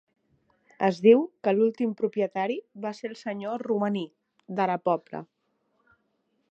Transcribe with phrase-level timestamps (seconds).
[0.87, 2.57] Es diu que l'últim propietari
[2.87, 4.05] va ser el senyor Romaní,
[4.61, 5.25] de la Pobla.